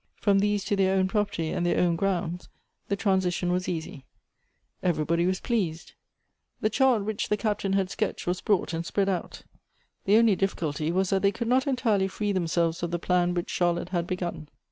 [0.15, 2.49] From these to their own property and their own grounds,
[2.87, 4.03] the transition was easy.
[4.81, 5.91] Everybody was jjleased.
[6.59, 9.43] The chart which the Captain had sketched was brought and sjiread out.
[10.05, 10.87] The only Elective Affinities.
[10.87, 13.51] 59 difficulty was, that they could not entirely free themselves of the plan in which
[13.51, 14.49] Charlotte had begun.